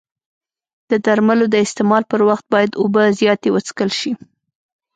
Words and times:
د 0.89 0.91
درملو 1.05 1.45
د 1.53 1.55
استعمال 1.65 2.03
پر 2.11 2.21
وخت 2.29 2.45
باید 2.53 2.71
اوبه 2.81 3.03
زیاتې 3.19 3.49
وڅښل 3.51 3.91
شي. 3.99 4.11